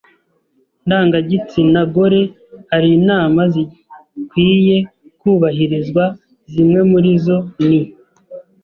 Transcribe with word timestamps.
ndangagitsina 0.85 1.79
gore 1.93 2.21
hari 2.71 2.89
inama 2.99 3.41
zikwiye 3.53 4.77
kubahirizwa 5.19 6.03
Zimwe 6.53 6.79
muri 6.91 7.09
zo 7.25 7.37
ni 7.67 7.81